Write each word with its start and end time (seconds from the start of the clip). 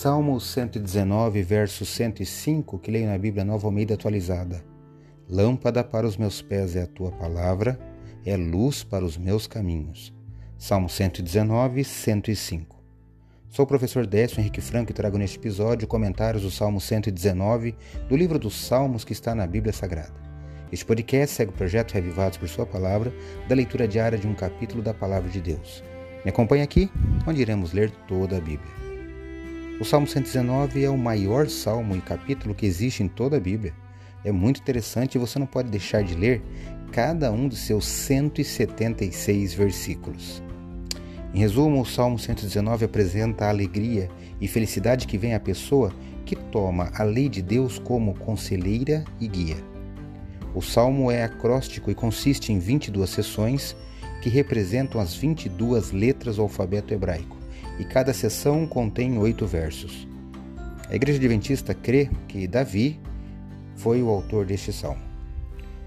Salmo 0.00 0.40
119, 0.40 1.42
verso 1.42 1.84
105, 1.84 2.78
que 2.78 2.88
leio 2.88 3.08
na 3.08 3.18
Bíblia 3.18 3.44
Nova 3.44 3.66
Almeida 3.66 3.94
atualizada. 3.94 4.64
Lâmpada 5.28 5.82
para 5.82 6.06
os 6.06 6.16
meus 6.16 6.40
pés 6.40 6.76
é 6.76 6.82
a 6.82 6.86
tua 6.86 7.10
palavra, 7.10 7.76
é 8.24 8.36
luz 8.36 8.84
para 8.84 9.04
os 9.04 9.16
meus 9.16 9.48
caminhos. 9.48 10.14
Salmo 10.56 10.88
119, 10.88 11.82
105. 11.82 12.80
Sou 13.48 13.64
o 13.64 13.66
professor 13.66 14.06
Décio 14.06 14.38
Henrique 14.38 14.60
Franco 14.60 14.92
e 14.92 14.94
trago 14.94 15.18
neste 15.18 15.36
episódio 15.36 15.88
comentários 15.88 16.44
do 16.44 16.50
Salmo 16.52 16.80
119 16.80 17.74
do 18.08 18.14
livro 18.16 18.38
dos 18.38 18.54
Salmos 18.54 19.04
que 19.04 19.12
está 19.12 19.34
na 19.34 19.48
Bíblia 19.48 19.72
Sagrada. 19.72 20.14
Este 20.70 20.86
podcast 20.86 21.34
segue 21.34 21.50
o 21.50 21.54
projeto 21.54 21.94
Revivados 21.94 22.38
por 22.38 22.48
Sua 22.48 22.64
Palavra, 22.64 23.12
da 23.48 23.54
leitura 23.56 23.88
diária 23.88 24.16
de 24.16 24.28
um 24.28 24.34
capítulo 24.36 24.80
da 24.80 24.94
Palavra 24.94 25.28
de 25.28 25.40
Deus. 25.40 25.82
Me 26.24 26.30
acompanhe 26.30 26.62
aqui, 26.62 26.88
onde 27.26 27.42
iremos 27.42 27.72
ler 27.72 27.90
toda 28.06 28.36
a 28.36 28.40
Bíblia. 28.40 28.87
O 29.80 29.84
Salmo 29.84 30.08
119 30.08 30.82
é 30.82 30.90
o 30.90 30.98
maior 30.98 31.48
salmo 31.48 31.94
e 31.94 32.00
capítulo 32.00 32.52
que 32.52 32.66
existe 32.66 33.00
em 33.04 33.06
toda 33.06 33.36
a 33.36 33.40
Bíblia. 33.40 33.72
É 34.24 34.32
muito 34.32 34.60
interessante 34.60 35.14
e 35.14 35.20
você 35.20 35.38
não 35.38 35.46
pode 35.46 35.70
deixar 35.70 36.02
de 36.02 36.16
ler 36.16 36.42
cada 36.90 37.30
um 37.30 37.46
dos 37.46 37.60
seus 37.60 37.86
176 37.86 39.54
versículos. 39.54 40.42
Em 41.32 41.38
resumo, 41.38 41.80
o 41.80 41.86
Salmo 41.86 42.18
119 42.18 42.86
apresenta 42.86 43.44
a 43.44 43.50
alegria 43.50 44.10
e 44.40 44.48
felicidade 44.48 45.06
que 45.06 45.16
vem 45.16 45.32
à 45.34 45.38
pessoa 45.38 45.92
que 46.26 46.34
toma 46.34 46.90
a 46.92 47.04
lei 47.04 47.28
de 47.28 47.40
Deus 47.40 47.78
como 47.78 48.18
conselheira 48.18 49.04
e 49.20 49.28
guia. 49.28 49.58
O 50.56 50.60
salmo 50.60 51.08
é 51.08 51.22
acróstico 51.22 51.88
e 51.88 51.94
consiste 51.94 52.52
em 52.52 52.58
22 52.58 53.08
seções 53.08 53.76
que 54.22 54.28
representam 54.28 55.00
as 55.00 55.14
22 55.14 55.92
letras 55.92 56.34
do 56.34 56.42
alfabeto 56.42 56.92
hebraico 56.92 57.37
e 57.78 57.84
cada 57.84 58.12
sessão 58.12 58.66
contém 58.66 59.18
oito 59.18 59.46
versos. 59.46 60.06
A 60.88 60.94
Igreja 60.94 61.18
Adventista 61.18 61.74
crê 61.74 62.10
que 62.26 62.46
Davi 62.46 62.98
foi 63.76 64.02
o 64.02 64.08
autor 64.08 64.46
deste 64.46 64.72
salmo. 64.72 65.02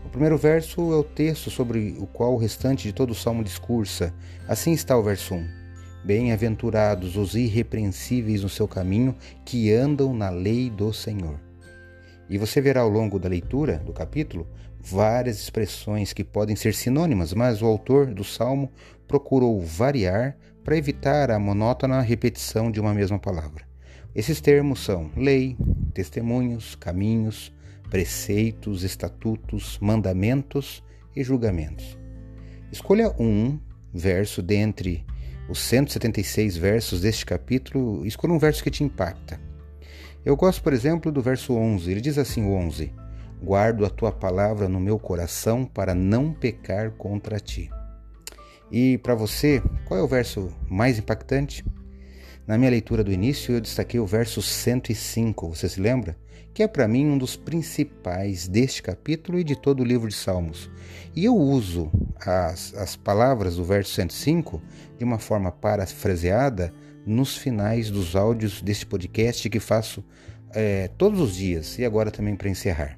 O 0.05 0.09
primeiro 0.09 0.37
verso 0.37 0.91
é 0.91 0.95
o 0.95 1.03
texto 1.03 1.49
sobre 1.49 1.95
o 1.99 2.05
qual 2.05 2.33
o 2.33 2.37
restante 2.37 2.83
de 2.83 2.93
todo 2.93 3.11
o 3.11 3.15
salmo 3.15 3.43
discursa. 3.43 4.13
Assim 4.47 4.71
está 4.73 4.97
o 4.97 5.03
verso 5.03 5.33
1. 5.33 5.47
Bem-aventurados 6.03 7.15
os 7.15 7.35
irrepreensíveis 7.35 8.43
no 8.43 8.49
seu 8.49 8.67
caminho, 8.67 9.15
que 9.45 9.71
andam 9.71 10.13
na 10.13 10.29
lei 10.29 10.69
do 10.69 10.91
Senhor. 10.91 11.39
E 12.29 12.37
você 12.37 12.61
verá 12.61 12.81
ao 12.81 12.89
longo 12.89 13.19
da 13.19 13.29
leitura 13.29 13.77
do 13.77 13.93
capítulo 13.93 14.47
várias 14.79 15.39
expressões 15.39 16.13
que 16.13 16.23
podem 16.23 16.55
ser 16.55 16.73
sinônimas, 16.73 17.33
mas 17.33 17.61
o 17.61 17.65
autor 17.65 18.07
do 18.07 18.23
salmo 18.23 18.71
procurou 19.07 19.61
variar 19.61 20.37
para 20.63 20.77
evitar 20.77 21.31
a 21.31 21.39
monótona 21.39 22.01
repetição 22.01 22.71
de 22.71 22.79
uma 22.79 22.93
mesma 22.93 23.19
palavra. 23.19 23.65
Esses 24.13 24.41
termos 24.41 24.83
são 24.83 25.09
lei, 25.15 25.57
testemunhos, 25.93 26.75
caminhos, 26.75 27.53
preceitos, 27.89 28.83
estatutos, 28.83 29.77
mandamentos 29.81 30.83
e 31.15 31.23
julgamentos. 31.23 31.97
Escolha 32.71 33.13
um 33.19 33.59
verso 33.93 34.41
dentre 34.41 35.05
os 35.49 35.59
176 35.59 36.55
versos 36.55 37.01
deste 37.01 37.25
capítulo, 37.25 38.05
escolha 38.05 38.33
um 38.33 38.39
verso 38.39 38.63
que 38.63 38.71
te 38.71 38.83
impacta. 38.83 39.39
Eu 40.23 40.35
gosto, 40.37 40.61
por 40.61 40.71
exemplo, 40.71 41.11
do 41.11 41.21
verso 41.21 41.53
11. 41.53 41.89
Ele 41.89 41.99
diz 41.99 42.17
assim: 42.17 42.45
11: 42.45 42.93
Guardo 43.43 43.85
a 43.85 43.89
tua 43.89 44.11
palavra 44.11 44.69
no 44.69 44.79
meu 44.79 44.99
coração 44.99 45.65
para 45.65 45.95
não 45.95 46.31
pecar 46.31 46.91
contra 46.91 47.39
ti. 47.39 47.69
E 48.71 48.97
para 48.99 49.13
você, 49.13 49.61
qual 49.85 49.99
é 49.99 50.03
o 50.03 50.07
verso 50.07 50.49
mais 50.69 50.97
impactante? 50.97 51.65
Na 52.47 52.57
minha 52.57 52.71
leitura 52.71 53.03
do 53.03 53.11
início, 53.11 53.53
eu 53.53 53.61
destaquei 53.61 53.99
o 53.99 54.05
verso 54.05 54.41
105, 54.41 55.49
você 55.49 55.67
se 55.67 55.79
lembra? 55.79 56.17
Que 56.53 56.63
é 56.63 56.67
para 56.67 56.87
mim 56.87 57.05
um 57.05 57.17
dos 57.17 57.35
principais 57.35 58.47
deste 58.47 58.81
capítulo 58.81 59.39
e 59.39 59.43
de 59.43 59.55
todo 59.55 59.81
o 59.81 59.85
livro 59.85 60.07
de 60.07 60.15
Salmos. 60.15 60.69
E 61.15 61.25
eu 61.25 61.35
uso 61.35 61.91
as, 62.19 62.73
as 62.75 62.95
palavras 62.95 63.57
do 63.57 63.63
verso 63.63 63.93
105 63.93 64.61
de 64.97 65.03
uma 65.03 65.19
forma 65.19 65.51
parafraseada 65.51 66.73
nos 67.05 67.37
finais 67.37 67.89
dos 67.89 68.15
áudios 68.15 68.61
deste 68.61 68.85
podcast 68.85 69.49
que 69.49 69.59
faço 69.59 70.03
é, 70.53 70.87
todos 70.97 71.19
os 71.19 71.35
dias 71.35 71.77
e 71.77 71.85
agora 71.85 72.11
também 72.11 72.35
para 72.35 72.49
encerrar. 72.49 72.97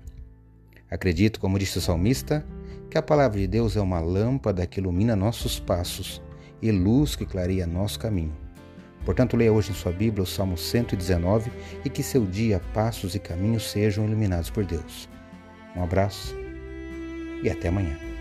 Acredito, 0.90 1.40
como 1.40 1.58
disse 1.58 1.78
o 1.78 1.82
salmista, 1.82 2.46
que 2.94 2.98
a 3.00 3.02
palavra 3.02 3.40
de 3.40 3.48
Deus 3.48 3.76
é 3.76 3.82
uma 3.82 4.00
lâmpada 4.00 4.68
que 4.68 4.80
ilumina 4.80 5.16
nossos 5.16 5.60
passos 5.60 6.22
e 6.62 6.72
luz 6.72 7.16
que 7.16 7.26
clareia 7.26 7.66
nosso 7.66 7.98
caminho. 8.00 8.38
Portanto, 9.04 9.36
leia 9.36 9.52
hoje 9.52 9.72
em 9.72 9.74
sua 9.74 9.92
Bíblia 9.92 10.22
o 10.22 10.28
Salmo 10.28 10.56
119 10.56 11.52
e 11.84 11.90
que 11.90 12.04
seu 12.04 12.24
dia, 12.24 12.62
passos 12.72 13.16
e 13.16 13.20
caminhos 13.20 13.72
sejam 13.72 14.06
iluminados 14.06 14.52
por 14.52 14.64
Deus. 14.64 15.10
Um 15.76 15.82
abraço 15.82 16.36
e 17.42 17.50
até 17.50 17.70
amanhã. 17.70 18.13